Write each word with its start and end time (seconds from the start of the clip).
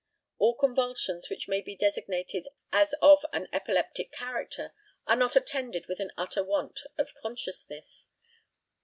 All 0.39 0.55
convulsions 0.55 1.29
which 1.29 1.47
may 1.47 1.61
be 1.61 1.75
designated 1.75 2.47
as 2.73 2.87
of 3.03 3.23
an 3.33 3.47
epileptic 3.53 4.11
character 4.11 4.73
are 5.05 5.15
not 5.15 5.35
attended 5.35 5.85
with 5.87 5.99
an 5.99 6.09
utter 6.17 6.43
want 6.43 6.79
of 6.97 7.13
consciousness. 7.21 8.09